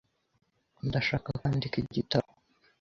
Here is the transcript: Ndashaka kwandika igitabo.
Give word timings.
Ndashaka 0.87 1.27
kwandika 1.39 1.75
igitabo. 1.83 2.29